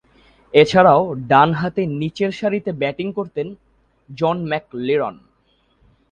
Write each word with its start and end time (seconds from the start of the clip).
এছাড়াও, 0.53 1.01
ডানহাতে 1.29 1.81
নিচেরসারিতে 2.01 2.71
ব্যাটিং 2.81 3.07
করতেন 3.17 3.47
জন 4.09 4.37
ম্যাকলিরন। 4.49 5.15